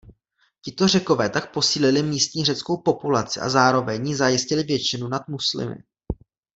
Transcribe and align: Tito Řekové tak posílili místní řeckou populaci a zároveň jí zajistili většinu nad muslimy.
Tito 0.61 0.87
Řekové 0.87 1.29
tak 1.29 1.53
posílili 1.53 2.03
místní 2.03 2.45
řeckou 2.45 2.77
populaci 2.77 3.39
a 3.39 3.49
zároveň 3.49 4.07
jí 4.07 4.15
zajistili 4.15 4.63
většinu 4.63 5.07
nad 5.07 5.27
muslimy. 5.27 5.75